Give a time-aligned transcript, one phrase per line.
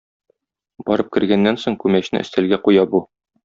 [0.87, 3.05] Барып кергәннән соң күмәчне өстәлгә куя бу.